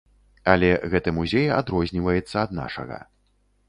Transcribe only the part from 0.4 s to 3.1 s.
Але гэты музей адрозніваецца ад нашага.